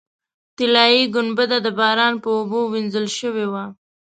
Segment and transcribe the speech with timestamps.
[0.57, 3.63] طلایي ګنبده د باران په اوبو وینځل شوې وه.